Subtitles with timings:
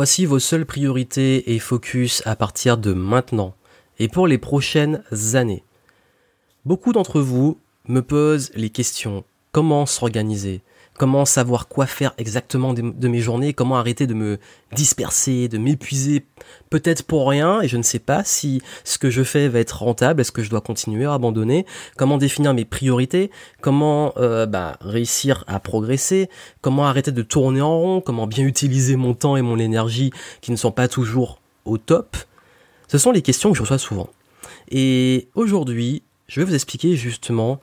[0.00, 3.54] Voici vos seules priorités et focus à partir de maintenant
[3.98, 5.02] et pour les prochaines
[5.34, 5.62] années.
[6.64, 10.62] Beaucoup d'entre vous me posent les questions comment s'organiser?
[11.00, 14.38] Comment savoir quoi faire exactement de, mes journées, comment arrêter de me
[14.74, 16.26] disperser, de m'épuiser,
[16.68, 19.82] peut-être pour rien, et je ne sais pas si ce que je fais va être
[19.82, 21.64] rentable, est-ce que je dois continuer à abandonner,
[21.96, 23.30] comment définir mes priorités,
[23.62, 26.28] comment euh, bah, réussir à progresser,
[26.60, 30.12] comment arrêter de tourner en rond, comment bien utiliser mon temps et mon énergie
[30.42, 32.14] qui ne sont pas toujours au top.
[32.88, 34.10] Ce sont les questions que je reçois souvent.
[34.70, 37.58] Et aujourd'hui, je vais vous expliquer justement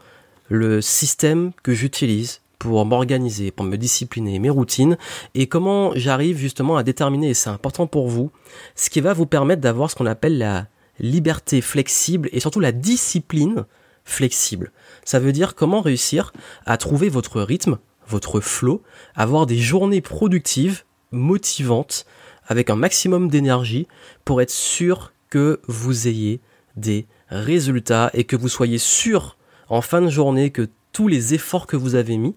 [0.50, 4.98] le système que j'utilise pour m'organiser, pour me discipliner, mes routines,
[5.36, 8.32] et comment j'arrive justement à déterminer, et c'est important pour vous,
[8.76, 10.68] ce qui va vous permettre d'avoir ce qu'on appelle la
[11.00, 13.66] liberté flexible et surtout la discipline
[14.04, 14.72] flexible.
[15.04, 16.34] Ça veut dire comment réussir
[16.66, 18.82] à trouver votre rythme, votre flow,
[19.16, 22.06] avoir des journées productives, motivantes,
[22.48, 23.88] avec un maximum d'énergie
[24.26, 26.40] pour être sûr que vous ayez
[26.78, 31.68] des résultats et que vous soyez sûr en fin de journée que tous les efforts
[31.68, 32.36] que vous avez mis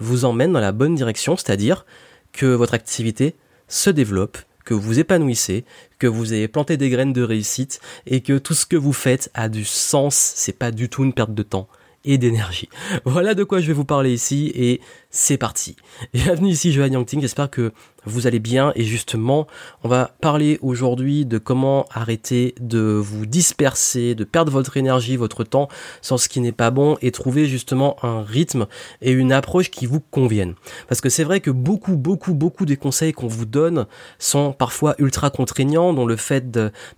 [0.00, 1.86] vous emmène dans la bonne direction, c'est-à-dire
[2.32, 3.34] que votre activité
[3.68, 5.64] se développe, que vous épanouissez,
[5.98, 9.30] que vous ayez planté des graines de réussite et que tout ce que vous faites
[9.34, 11.68] a du sens, c'est pas du tout une perte de temps
[12.04, 12.68] et d'énergie.
[13.04, 15.74] Voilà de quoi je vais vous parler ici et c'est parti.
[16.14, 17.72] Bienvenue ici Johan Yangting, j'espère que
[18.06, 19.46] vous allez bien et justement
[19.82, 25.44] on va parler aujourd'hui de comment arrêter de vous disperser, de perdre votre énergie, votre
[25.44, 25.68] temps
[26.00, 28.68] sans ce qui n'est pas bon et trouver justement un rythme
[29.02, 30.54] et une approche qui vous conviennent.
[30.88, 33.86] Parce que c'est vrai que beaucoup, beaucoup, beaucoup des conseils qu'on vous donne
[34.18, 36.50] sont parfois ultra contraignants, dont le fait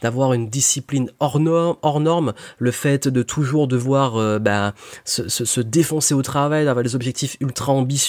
[0.02, 5.60] d'avoir une discipline hors norme, le fait de toujours devoir euh, bah, se, se, se
[5.60, 8.02] défoncer au travail, d'avoir des objectifs ultra ambitieux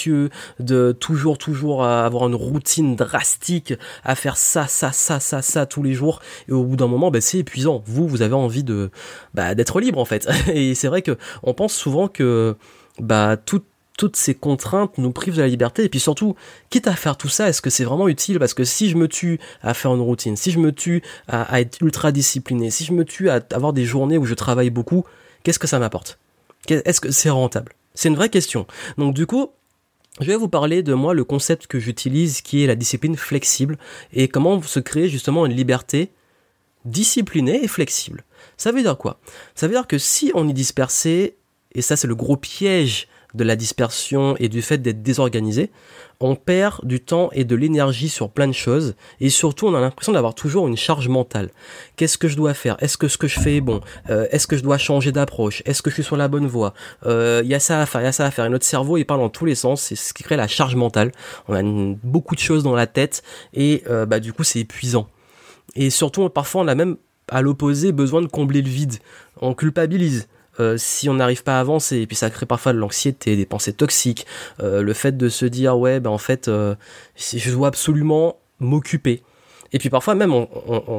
[0.59, 5.83] de toujours, toujours avoir une routine drastique, à faire ça, ça, ça, ça, ça tous
[5.83, 6.21] les jours.
[6.47, 7.83] Et au bout d'un moment, bah, c'est épuisant.
[7.85, 8.91] Vous, vous avez envie de
[9.33, 10.27] bah, d'être libre en fait.
[10.53, 12.55] Et c'est vrai que on pense souvent que
[12.99, 16.35] bah toutes ces contraintes nous privent de la liberté et puis surtout
[16.69, 18.37] quitte à faire tout ça est-ce que c'est vraiment utile?
[18.37, 21.61] Parce que si je me tue à faire une routine si je me tue à,
[21.61, 25.05] être ultra discipliné si je me tue à avoir des journées où je travaille beaucoup
[25.43, 26.19] qu'est-ce que ça m'apporte?
[26.67, 27.73] Est-ce que c'est rentable?
[27.93, 28.67] C'est une vraie question
[28.97, 29.51] donc du coup
[30.19, 33.77] je vais vous parler de moi le concept que j'utilise qui est la discipline flexible
[34.11, 36.11] et comment se créer justement une liberté
[36.85, 38.23] disciplinée et flexible.
[38.57, 39.19] Ça veut dire quoi?
[39.55, 41.37] Ça veut dire que si on est dispersé,
[41.73, 45.71] et ça c'est le gros piège de la dispersion et du fait d'être désorganisé,
[46.19, 49.81] on perd du temps et de l'énergie sur plein de choses et surtout on a
[49.81, 51.49] l'impression d'avoir toujours une charge mentale.
[51.95, 52.77] Qu'est-ce que je dois faire?
[52.79, 53.81] Est-ce que ce que je fais est bon?
[54.09, 55.63] Euh, Est-ce que je dois changer d'approche?
[55.65, 56.73] Est-ce que je suis sur la bonne voie?
[57.03, 58.45] Il euh, y a ça à faire, il y a ça à faire.
[58.45, 60.75] Et notre cerveau il parle dans tous les sens, c'est ce qui crée la charge
[60.75, 61.11] mentale.
[61.47, 63.23] On a beaucoup de choses dans la tête
[63.53, 65.07] et euh, bah du coup c'est épuisant.
[65.75, 66.97] Et surtout parfois on a même
[67.29, 68.95] à l'opposé besoin de combler le vide.
[69.41, 70.27] On culpabilise.
[70.59, 73.45] Euh, si on n'arrive pas à avancer, et puis ça crée parfois de l'anxiété, des
[73.45, 74.25] pensées toxiques,
[74.61, 76.75] euh, le fait de se dire ouais ben en fait euh,
[77.15, 79.23] je dois absolument m'occuper.
[79.71, 80.45] Et puis parfois même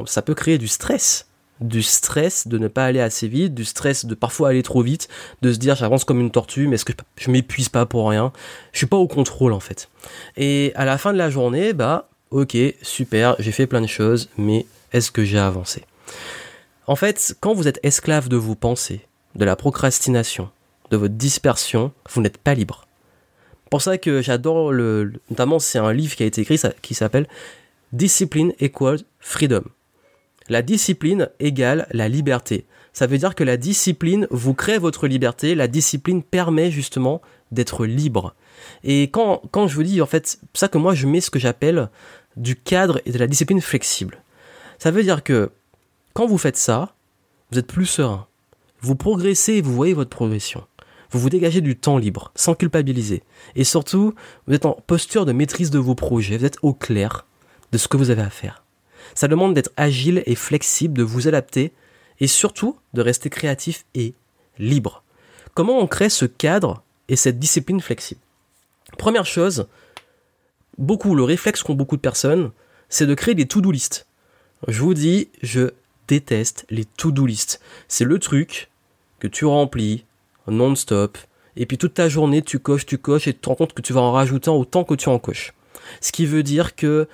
[0.05, 1.27] ça peut créer du stress,
[1.61, 5.07] du stress de ne pas aller assez vite, du stress de parfois aller trop vite,
[5.41, 8.33] de se dire j'avance comme une tortue, mais est-ce que je, m'épuise pas pour rien?
[8.73, 9.89] Je suis pas au contrôle en fait.
[10.35, 14.27] Et à la fin de la journée, bah ok super, j'ai fait plein de choses,
[14.37, 15.83] mais est-ce que j'ai avancé?
[16.87, 20.49] En fait, quand vous êtes esclave de vos pensées, de la procrastination,
[20.91, 22.85] de votre dispersion, vous n'êtes pas libre.
[23.69, 27.27] Pour ça que j'adore le, notamment c'est un livre qui a été écrit qui s'appelle
[27.91, 29.63] Discipline equals freedom.
[30.47, 32.65] La discipline égale la liberté.
[32.93, 37.85] Ça veut dire que la discipline vous crée votre liberté, la discipline permet justement d'être
[37.85, 38.35] libre.
[38.83, 41.39] Et quand, quand je vous dis en fait, ça que moi je mets ce que
[41.39, 41.89] j'appelle
[42.37, 44.21] du cadre et de la discipline flexible.
[44.77, 45.51] Ça veut dire que
[46.13, 46.95] quand vous faites ça,
[47.51, 48.27] vous êtes plus serein,
[48.85, 50.63] vous progressez vous voyez votre progression.
[51.09, 53.23] Vous vous dégagez du temps libre, sans culpabiliser.
[53.55, 54.13] Et surtout,
[54.45, 57.25] vous êtes en posture de maîtrise de vos projets, vous êtes au clair
[57.71, 58.63] de ce que vous avez à faire.
[59.15, 61.73] Ça demande d'être agile et flexible, de vous adapter,
[62.19, 64.13] et surtout de rester créatif et
[64.59, 65.03] libre.
[65.55, 68.21] Comment on crée ce cadre et cette discipline flexible?
[68.99, 69.67] Première chose,
[70.77, 72.51] beaucoup, le réflexe qu'ont beaucoup de personnes,
[72.89, 74.05] c'est de créer des to-do list.
[74.67, 75.71] Je vous dis, je
[76.07, 77.61] déteste les to-do list.
[77.87, 78.69] C'est le truc
[79.19, 80.05] que tu remplis
[80.47, 81.17] non-stop,
[81.55, 83.81] et puis toute ta journée tu coches, tu coches, et tu te rends compte que
[83.81, 85.53] tu vas en rajouter autant que tu en coches.
[86.01, 87.07] Ce qui veut dire que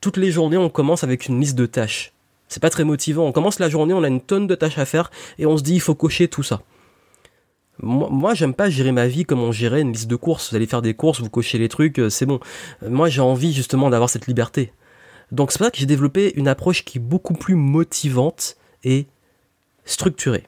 [0.00, 2.12] toutes les journées on commence avec une liste de tâches.
[2.48, 3.24] C'est pas très motivant.
[3.24, 5.62] On commence la journée, on a une tonne de tâches à faire, et on se
[5.62, 6.62] dit il faut cocher tout ça.
[7.82, 10.50] Moi, moi j'aime pas gérer ma vie comme on gérait une liste de courses.
[10.50, 12.38] Vous allez faire des courses, vous cochez les trucs, euh, c'est bon.
[12.86, 14.72] Moi, j'ai envie justement d'avoir cette liberté.
[15.32, 19.06] Donc c'est pour ça que j'ai développé une approche qui est beaucoup plus motivante et
[19.84, 20.44] structurée.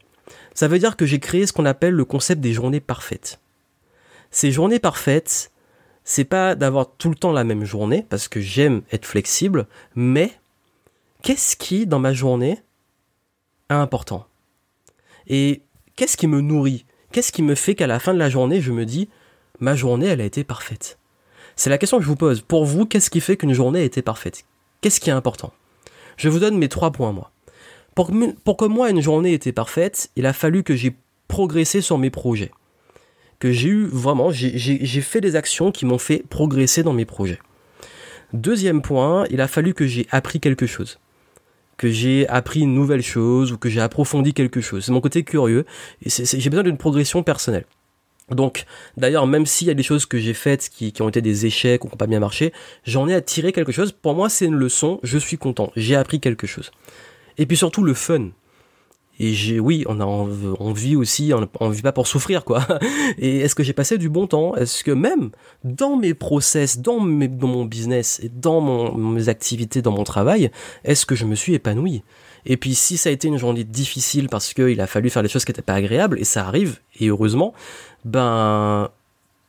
[0.56, 3.40] Ça veut dire que j'ai créé ce qu'on appelle le concept des journées parfaites.
[4.30, 5.52] Ces journées parfaites,
[6.02, 10.32] c'est pas d'avoir tout le temps la même journée, parce que j'aime être flexible, mais
[11.22, 12.62] qu'est-ce qui, dans ma journée,
[13.68, 14.26] est important?
[15.26, 15.60] Et
[15.94, 16.86] qu'est-ce qui me nourrit?
[17.12, 19.10] Qu'est-ce qui me fait qu'à la fin de la journée, je me dis,
[19.60, 20.98] ma journée, elle a été parfaite?
[21.54, 22.40] C'est la question que je vous pose.
[22.40, 24.46] Pour vous, qu'est-ce qui fait qu'une journée a été parfaite?
[24.80, 25.52] Qu'est-ce qui est important?
[26.16, 27.30] Je vous donne mes trois points, moi.
[27.96, 30.94] Pour que, moi, une journée était parfaite, il a fallu que j'ai
[31.26, 32.52] progressé sur mes projets
[33.38, 37.38] que j'ai eu vraiment, j'ai fait des actions qui m'ont fait progresser dans mes projets.
[38.32, 40.98] Deuxième point, il a fallu que j'ai appris quelque chose.
[41.76, 44.86] Que j'ai appris une nouvelle chose ou que j'ai approfondi quelque chose.
[44.86, 45.66] C'est mon côté curieux
[46.06, 47.66] j'ai besoin d'une progression personnelle.
[48.30, 48.64] Donc,
[48.96, 51.46] d'ailleurs, même s'il y a des choses que j'ai faites qui, qui, ont été des
[51.46, 52.52] échecs ou qui n'ont pas bien marché,
[52.84, 53.92] j'en ai attiré quelque chose.
[53.92, 54.98] Pour moi, c'est une leçon.
[55.04, 55.70] Je suis content.
[55.76, 56.72] J'ai appris quelque chose.
[57.38, 58.30] Et puis surtout, le fun.
[59.18, 62.66] Et j'ai, oui, on a, on vit aussi, on, on vit pas pour souffrir, quoi.
[63.18, 64.54] Et est-ce que j'ai passé du bon temps?
[64.56, 65.30] Est-ce que même
[65.64, 70.50] dans mes process, dans, mon business et dans mes activités, dans mon travail,
[70.84, 72.02] est-ce que je me suis épanoui?
[72.44, 75.28] Et puis si ça a été une journée difficile parce qu'il a fallu faire des
[75.28, 77.54] choses qui n'étaient pas agréables, et ça arrive, et heureusement,
[78.04, 78.90] ben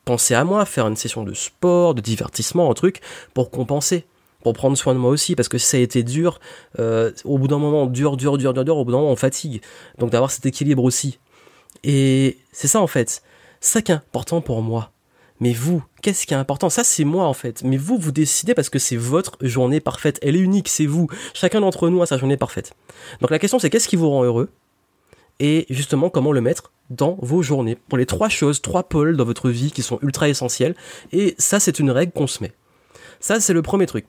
[0.06, 3.02] pensez à moi, faire une session de sport, de divertissement, un truc,
[3.34, 4.06] pour compenser
[4.54, 6.40] prendre soin de moi aussi, parce que ça a été dur,
[6.80, 9.16] euh, au bout d'un moment, dur, dur, dur, dur, dur, au bout d'un moment, on
[9.16, 9.62] fatigue.
[9.98, 11.20] Donc d'avoir cet équilibre aussi.
[11.84, 13.22] Et c'est ça en fait.
[13.60, 14.92] Ça qui est important pour moi.
[15.40, 16.70] Mais vous, qu'est-ce qui est important?
[16.70, 17.64] Ça, c'est moi en fait.
[17.64, 20.20] Mais vous, vous décidez parce que c'est votre journée parfaite.
[20.24, 21.08] Elle est unique, c'est vous.
[21.34, 22.74] Chacun d'entre nous a sa journée parfaite.
[23.22, 24.50] Donc la question, c'est qu'est-ce qui vous rend heureux?
[25.40, 27.78] Et justement, comment le mettre dans vos journées?
[27.88, 30.76] Pour les trois choses, trois pôles dans votre vie qui sont ultra essentiels.
[31.12, 32.54] Et ça, c'est une règle qu'on se met.
[33.20, 34.08] Ça, c'est le premier truc.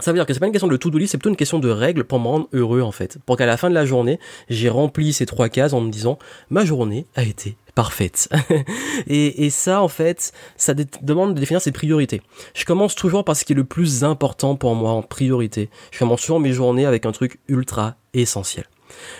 [0.00, 1.70] Ça veut dire que c'est pas une question de to-do c'est plutôt une question de
[1.70, 3.18] règles pour me rendre heureux en fait.
[3.26, 4.18] Pour qu'à la fin de la journée,
[4.48, 6.18] j'ai rempli ces trois cases en me disant
[6.50, 8.28] ma journée a été parfaite.
[9.06, 12.22] et, ça en fait, ça demande de définir ses priorités.
[12.54, 15.70] Je commence toujours par ce qui est le plus important pour moi en priorité.
[15.92, 18.64] Je commence toujours mes journées avec un truc ultra essentiel.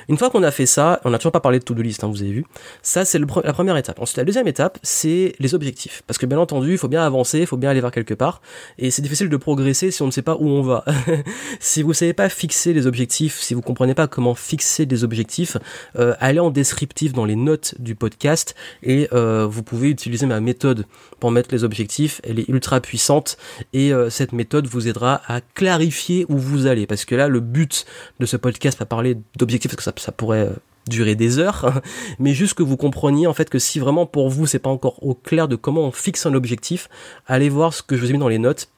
[0.09, 2.09] Une fois qu'on a fait ça, on n'a toujours pas parlé de to-do list, hein,
[2.09, 2.45] vous avez vu.
[2.83, 4.01] Ça, c'est la première étape.
[4.01, 6.03] Ensuite, la deuxième étape, c'est les objectifs.
[6.07, 8.41] Parce que bien entendu, il faut bien avancer, il faut bien aller vers quelque part.
[8.79, 10.85] Et c'est difficile de progresser si on ne sait pas où on va.
[11.61, 14.87] si vous ne savez pas fixer les objectifs, si vous ne comprenez pas comment fixer
[14.87, 15.57] des objectifs,
[15.97, 20.41] euh, allez en descriptif dans les notes du podcast et euh, vous pouvez utiliser ma
[20.41, 20.87] méthode
[21.21, 22.21] pour mettre les objectifs.
[22.25, 23.37] Elle est ultra puissante
[23.73, 26.87] et euh, cette méthode vous aidera à clarifier où vous allez.
[26.87, 27.87] Parce que là, le but
[28.21, 30.53] de ce podcast, pas parler d'objectifs parce que ça, pourrait euh,
[30.89, 31.83] durer des heures,
[32.19, 35.03] mais juste que vous compreniez en fait que si vraiment pour vous c'est pas encore
[35.03, 36.89] au clair de comment on fixe un objectif,
[37.27, 38.69] allez voir ce que je vous ai mis dans les notes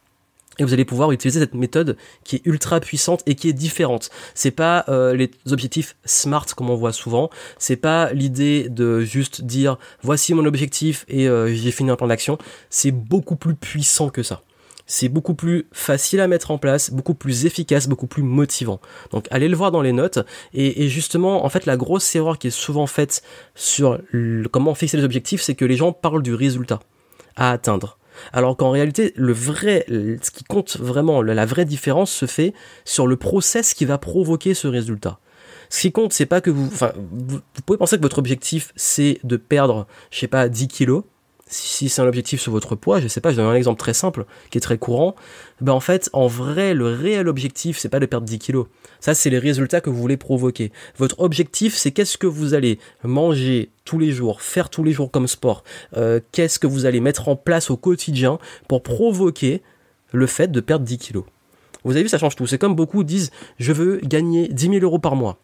[0.58, 4.10] et vous allez pouvoir utiliser cette méthode qui est ultra puissante et qui est différente.
[4.34, 7.30] C'est pas euh, les objectifs smart comme on voit souvent.
[7.58, 12.06] C'est pas l'idée de juste dire voici mon objectif et euh, j'ai fini un plan
[12.06, 12.38] d'action.
[12.70, 14.42] C'est beaucoup plus puissant que ça
[14.86, 18.80] c'est beaucoup plus facile à mettre en place, beaucoup plus efficace, beaucoup plus motivant.
[19.10, 20.20] Donc allez le voir dans les notes.
[20.54, 23.22] Et, justement, en fait, la grosse erreur qui est souvent faite
[23.54, 24.00] sur
[24.52, 26.80] comment fixer les objectifs, c'est que les gens parlent du résultat
[27.34, 27.98] à atteindre.
[28.32, 32.54] Alors qu'en réalité, le vrai, ce qui compte vraiment, la vraie différence se fait
[32.84, 35.18] sur le process qui va provoquer ce résultat.
[35.68, 39.18] Ce qui compte, c'est pas que vous, enfin, vous pouvez penser que votre objectif, c'est
[39.24, 41.02] de perdre, je sais pas, 10 kilos
[41.48, 43.94] si c'est un objectif sur votre poids, je sais pas, je donne un exemple très
[43.94, 45.14] simple, qui est très courant,
[45.60, 48.66] ben en fait, en vrai, le réel objectif, c'est pas de perdre 10 kilos.
[48.98, 50.72] Ça, c'est les résultats que vous voulez provoquer.
[50.96, 55.10] Votre objectif, c'est qu'est-ce que vous allez manger tous les jours, faire tous les jours
[55.10, 55.62] comme sport,
[55.96, 59.62] euh, qu'est-ce que vous allez mettre en place au quotidien pour provoquer
[60.12, 61.24] le fait de perdre 10 kilos.
[61.84, 62.48] Vous avez vu, ça change tout.
[62.48, 65.38] C'est comme beaucoup disent, je veux gagner 10 000 euros par mois.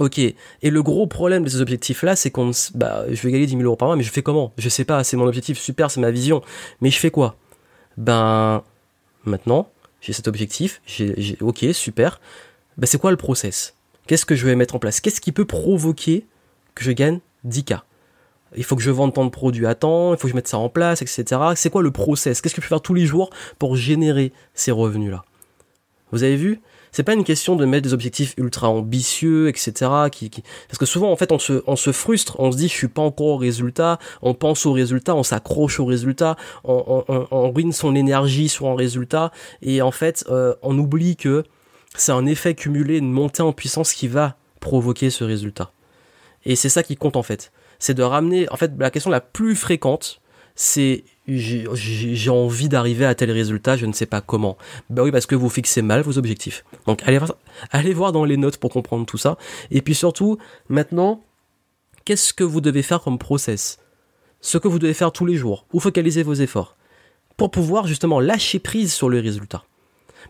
[0.00, 3.52] Ok, et le gros problème de ces objectifs-là, c'est qu'on, bah, je vais gagner 10
[3.52, 4.52] 000 euros par mois, mais je fais comment?
[4.58, 6.42] Je sais pas, c'est mon objectif, super, c'est ma vision,
[6.80, 7.36] mais je fais quoi?
[7.96, 8.64] Ben,
[9.24, 9.68] maintenant,
[10.00, 10.82] j'ai cet objectif,
[11.40, 12.20] ok, super,
[12.76, 13.76] ben c'est quoi le process?
[14.08, 15.00] Qu'est-ce que je vais mettre en place?
[15.00, 16.26] Qu'est-ce qui peut provoquer
[16.74, 17.80] que je gagne 10K
[18.56, 20.48] il faut que je vende tant de produits à temps, il faut que je mette
[20.48, 21.40] ça en place, etc.
[21.56, 22.40] C'est quoi le process?
[22.40, 25.24] Qu'est-ce que je peux faire tous les jours pour générer ces revenus-là?
[26.12, 26.60] Vous avez vu?
[26.94, 29.90] C'est pas une question de mettre des objectifs ultra ambitieux, etc.
[30.12, 30.30] Qui,
[30.68, 32.86] Parce que souvent, en fait, on se, on se frustre, on se dit, je suis
[32.86, 37.50] pas encore au résultat, on pense au résultat, on s'accroche au résultat, on, on, on,
[37.50, 41.42] ruine son énergie sur un résultat, et en fait, euh, on oublie que
[41.96, 45.72] c'est un effet cumulé, une montée en puissance qui va provoquer ce résultat.
[46.44, 47.50] Et c'est ça qui compte en fait.
[47.80, 50.20] C'est de ramener, en fait, la question la plus fréquente,
[50.54, 54.58] c'est j'ai envie d'arriver à tel résultat, je ne sais pas comment.
[54.90, 56.64] Bah oui, parce que vous fixez mal vos objectifs.
[56.86, 57.18] Donc allez,
[57.70, 59.38] allez voir dans les notes pour comprendre tout ça.
[59.70, 60.38] Et puis surtout,
[60.68, 61.22] maintenant,
[62.04, 63.78] qu'est-ce que vous devez faire comme process?
[64.40, 66.76] Ce que vous devez faire tous les jours, ou focaliser vos efforts,
[67.38, 69.64] pour pouvoir justement lâcher prise sur le résultat.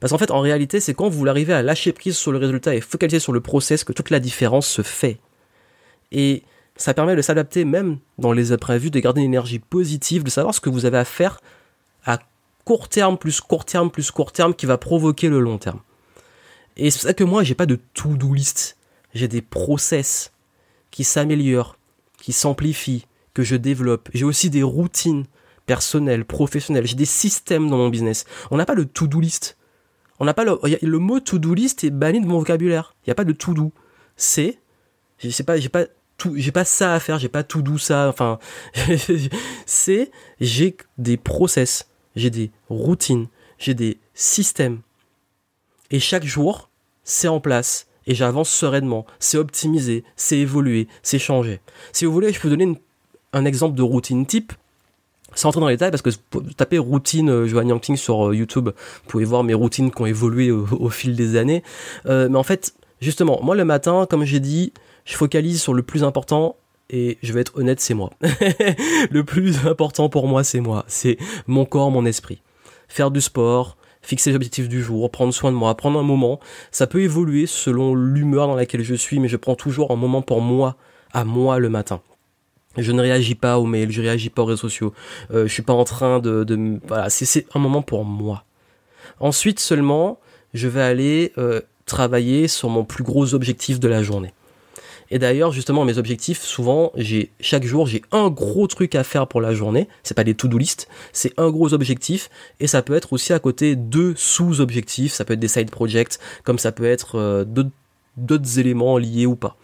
[0.01, 2.75] Parce qu'en fait, en réalité, c'est quand vous arrivez à lâcher prise sur le résultat
[2.75, 5.19] et focaliser sur le process que toute la différence se fait.
[6.13, 6.45] Et
[6.77, 10.55] ça permet de s'adapter même dans les imprévus, de garder une énergie positive, de savoir
[10.55, 11.41] ce que vous avez à faire
[12.05, 12.19] à
[12.65, 15.81] court terme, plus court terme, plus court terme, qui va provoquer le long terme.
[16.77, 18.77] Et c'est pour ça que moi, j'ai pas de to-do list.
[19.15, 20.33] J'ai des process
[20.91, 21.77] qui s'améliorent,
[22.19, 24.09] qui s'amplifient, que je développe.
[24.13, 25.25] J'ai aussi des routines
[25.67, 26.87] personnelles, professionnelles.
[26.87, 28.25] J'ai des systèmes dans mon business.
[28.51, 29.57] On n'a pas de to-do list.
[30.19, 32.95] On n'a pas le, le mot to-do list est banni de mon vocabulaire.
[33.03, 33.73] Il n'y a pas de to-do.
[34.17, 34.59] C'est,
[35.19, 35.87] je sais pas, j'ai pas
[36.37, 38.39] j'ai pas ça à faire, j'ai pas tout doux ça, enfin,
[39.67, 43.27] c'est, j'ai des process, j'ai des routines,
[43.59, 44.81] j'ai des systèmes.
[45.91, 46.71] Et chaque jour,
[47.05, 51.61] c'est en place et j'avance sereinement, c'est optimisé, c'est évolué, c'est changé.
[51.93, 52.79] Si vous voulez, je peux donner
[53.33, 54.53] un exemple de routine type
[55.35, 56.11] sans entrer dans les détails, parce que
[56.57, 60.51] tapez routine euh, Yangting sur euh, YouTube, vous pouvez voir mes routines qui ont évolué
[60.51, 61.63] au, fil des années.
[62.07, 64.73] Euh, mais en fait, justement, moi le matin, comme j'ai dit,
[65.05, 66.57] je focalise sur le plus important
[66.91, 68.11] et je vais être honnête, c'est moi.
[69.11, 70.85] le plus important pour moi, c'est moi.
[70.87, 72.43] C'est mon corps, mon esprit.
[72.89, 76.41] Faire du sport, fixer les objectifs du jour, prendre soin de moi, prendre un moment.
[76.71, 80.23] Ça peut évoluer selon l'humeur dans laquelle je suis, mais je prends toujours un moment
[80.23, 80.77] pour moi,
[81.13, 82.01] à moi le matin.
[82.77, 84.93] Je ne réagis pas aux mails, je réagis pas aux réseaux sociaux.
[85.31, 88.45] Euh, je suis pas en train de, de voilà, c'est un moment pour moi.
[89.21, 90.19] Ensuite seulement,
[90.55, 94.33] je vais aller euh, travailler sur mon plus gros objectif de la journée.
[95.11, 99.27] Et d'ailleurs, justement, mes objectifs, souvent, j'ai chaque jour, j'ai un gros truc à faire
[99.27, 99.89] pour la journée.
[100.03, 102.31] C'est pas des to-do list, c'est un gros objectif.
[102.61, 105.13] Et ça peut être aussi à côté deux sous-objectifs.
[105.13, 107.45] Ça peut être des side projects, comme ça peut être euh,
[108.17, 109.57] d'autres éléments liés ou pas.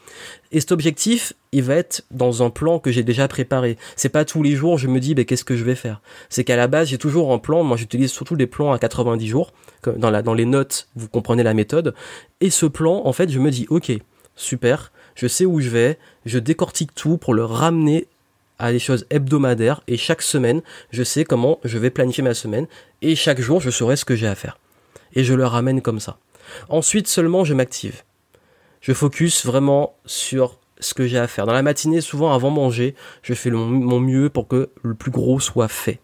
[0.52, 3.76] Et cet objectif, il va être dans un plan que j'ai déjà préparé.
[3.96, 6.00] C'est pas tous les jours je me dis ben qu'est-ce que je vais faire?
[6.28, 7.62] C'est qu'à la base j'ai toujours un plan.
[7.62, 9.52] Moi j'utilise surtout des plans à 90 jours.
[9.96, 11.94] Dans les notes vous comprenez la méthode.
[12.40, 13.92] Et ce plan en fait je me dis ok
[14.36, 18.06] super je sais où je vais, je décortique tout pour le ramener
[18.58, 20.62] à des choses hebdomadaires et chaque semaine,
[20.92, 22.66] je sais comment je vais planifier ma semaine
[23.02, 24.58] et chaque jour, je saurai ce que j'ai à faire.
[25.12, 26.16] Et je le ramène comme ça.
[26.70, 28.02] Ensuite seulement, je m'active.
[28.80, 31.44] Je focus vraiment sur ce que j'ai à faire.
[31.44, 35.38] Dans la matinée, souvent avant manger, je fais mon mieux pour que le plus gros
[35.38, 36.00] soit fait.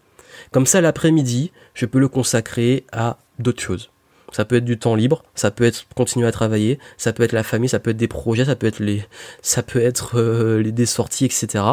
[0.53, 3.91] Comme ça, l'après-midi, je peux le consacrer à d'autres choses.
[4.33, 7.33] Ça peut être du temps libre, ça peut être continuer à travailler, ça peut être
[7.33, 9.05] la famille, ça peut être des projets, ça peut être les,
[9.41, 11.65] ça peut être euh, les des sorties, etc.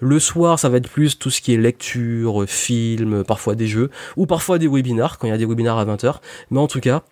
[0.00, 3.90] Le soir, ça va être plus tout ce qui est lecture, film, parfois des jeux,
[4.16, 6.16] ou parfois des webinars quand il y a des webinars à 20h.
[6.50, 7.04] Mais en tout cas,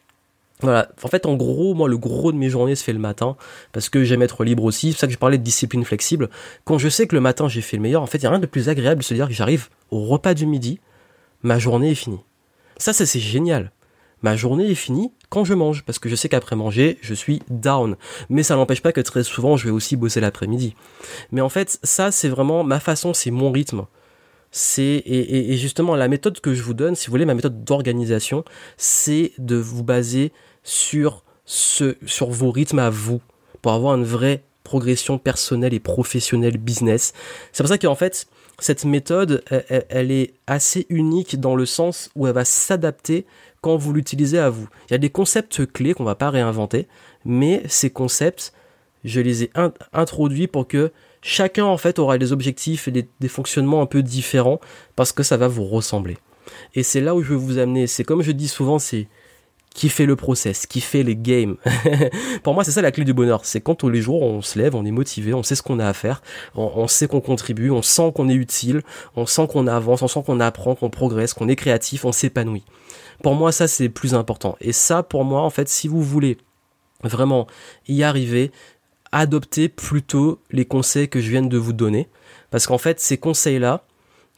[0.60, 0.88] voilà.
[1.02, 3.36] En fait, en gros, moi, le gros de mes journées se fait le matin
[3.72, 4.88] parce que j'aime être libre aussi.
[4.88, 6.28] C'est pour ça que je parlais de discipline flexible.
[6.64, 8.30] Quand je sais que le matin j'ai fait le meilleur, en fait, il n'y a
[8.30, 10.80] rien de plus agréable de se dire que j'arrive au repas du midi,
[11.42, 12.20] ma journée est finie.
[12.78, 13.70] Ça, ça c'est génial
[14.22, 17.42] ma journée est finie quand je mange, parce que je sais qu'après manger, je suis
[17.50, 17.96] down.
[18.28, 20.74] Mais ça n'empêche pas que très souvent, je vais aussi bosser l'après-midi.
[21.32, 23.86] Mais en fait, ça, c'est vraiment ma façon, c'est mon rythme.
[24.50, 28.44] C'est et, justement la méthode que je vous donne, si vous voulez, ma méthode d'organisation,
[28.78, 30.32] c'est de vous baser
[30.62, 33.20] sur ce, sur vos rythmes à vous,
[33.60, 37.14] pour avoir une vraie progression personnelle et professionnelle business.
[37.52, 38.26] C'est pour ça qu'en fait,
[38.58, 39.42] cette méthode,
[39.88, 43.24] elle, est assez unique dans le sens où elle va s'adapter
[43.62, 44.68] quand vous l'utilisez à vous.
[44.86, 46.86] Il y a des concepts clés qu'on va pas réinventer,
[47.24, 48.52] mais ces concepts,
[49.04, 49.50] je les ai
[49.94, 54.60] introduits pour que chacun en fait aura des objectifs et des, fonctionnements un peu différents
[54.96, 56.18] parce que ça va vous ressembler.
[56.74, 57.86] Et c'est là où je veux vous amener.
[57.86, 59.08] C'est comme je dis souvent, c'est
[59.74, 61.56] qui fait le process, qui fait les games.
[62.42, 63.44] Pour moi, c'est ça la clé du bonheur.
[63.44, 65.78] C'est quand tous les jours on se lève, on est motivé, on sait ce qu'on
[65.78, 66.22] a à faire,
[66.54, 68.82] on, sait qu'on contribue, on sent qu'on est utile,
[69.14, 72.64] on sent qu'on avance, on sent qu'on apprend, qu'on progresse, qu'on est créatif, on s'épanouit.
[73.22, 74.56] Pour moi, ça, c'est plus important.
[74.60, 76.38] Et ça, pour moi, en fait, si vous voulez
[77.02, 77.46] vraiment
[77.86, 78.50] y arriver,
[79.12, 82.08] adoptez plutôt les conseils que je viens de vous donner.
[82.50, 83.84] Parce qu'en fait, ces conseils-là,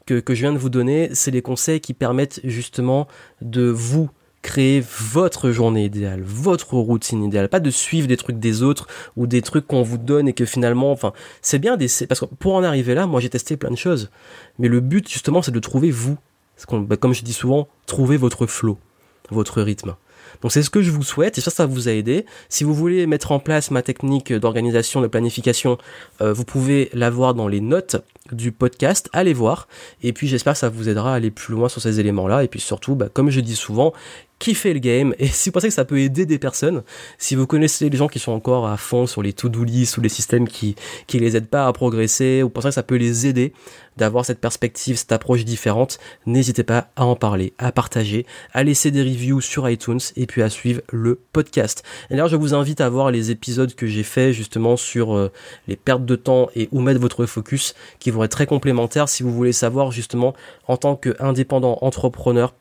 [0.06, 3.06] que, que je viens de vous donner, c'est les conseils qui permettent justement
[3.42, 4.10] de vous
[4.42, 4.82] créer
[5.12, 9.42] votre journée idéale, votre routine idéale, pas de suivre des trucs des autres ou des
[9.42, 12.62] trucs qu'on vous donne et que finalement, enfin, c'est bien d'essayer, parce que pour en
[12.62, 14.10] arriver là, moi j'ai testé plein de choses,
[14.58, 16.16] mais le but justement c'est de trouver vous
[16.72, 18.78] bah, comme je dis souvent, trouvez votre flow,
[19.30, 19.96] votre rythme.
[20.42, 22.24] Donc c'est ce que je vous souhaite et ça, ça vous a aidé.
[22.48, 25.78] Si vous voulez mettre en place ma technique d'organisation, de planification,
[26.20, 27.96] euh, vous pouvez la voir dans les notes
[28.34, 29.68] du podcast, allez voir.
[30.02, 32.44] Et puis j'espère que ça vous aidera à aller plus loin sur ces éléments-là.
[32.44, 33.92] Et puis surtout, bah, comme je dis souvent,
[34.40, 35.14] kiffez le game.
[35.20, 36.82] Et si vous pensez que ça peut aider des personnes,
[37.18, 40.00] si vous connaissez les gens qui sont encore à fond sur les to-do lists ou
[40.00, 40.74] les systèmes qui,
[41.06, 43.52] qui les aident pas à progresser, ou pensez que ça peut les aider
[43.96, 48.90] d'avoir cette perspective, cette approche différente, n'hésitez pas à en parler, à partager, à laisser
[48.90, 51.84] des reviews sur iTunes et puis à suivre le podcast.
[52.08, 55.30] Et d'ailleurs, je vous invite à voir les épisodes que j'ai fait justement sur euh,
[55.68, 59.52] les pertes de temps et où mettre votre focus qui très complémentaires si vous voulez
[59.52, 60.34] savoir justement
[60.68, 62.54] en tant qu'indépendant entrepreneur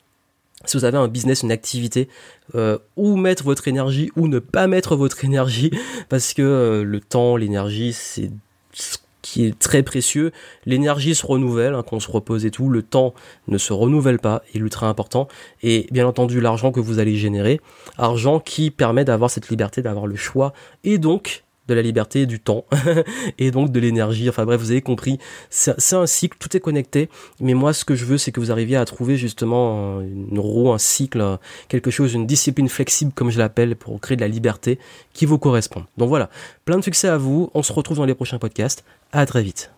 [0.66, 2.08] si vous avez un business, une activité,
[2.54, 5.70] euh, où mettre votre énergie ou ne pas mettre votre énergie,
[6.08, 8.30] parce que euh, le temps, l'énergie, c'est
[8.72, 10.32] ce qui est très précieux.
[10.66, 12.68] L'énergie se renouvelle, hein, qu'on se repose et tout.
[12.68, 13.14] Le temps
[13.48, 15.28] ne se renouvelle pas, il est ultra important.
[15.62, 17.60] Et bien entendu, l'argent que vous allez générer,
[17.96, 20.52] argent qui permet d'avoir cette liberté, d'avoir le choix,
[20.84, 22.64] et donc de la liberté, du temps
[23.38, 24.28] et donc de l'énergie.
[24.28, 27.08] Enfin bref, vous avez compris, c'est un cycle, tout est connecté.
[27.40, 30.72] Mais moi, ce que je veux, c'est que vous arriviez à trouver justement une roue,
[30.72, 34.78] un cycle, quelque chose, une discipline flexible, comme je l'appelle, pour créer de la liberté
[35.12, 35.84] qui vous correspond.
[35.96, 36.28] Donc voilà,
[36.64, 37.50] plein de succès à vous.
[37.54, 38.84] On se retrouve dans les prochains podcasts.
[39.12, 39.70] À très vite.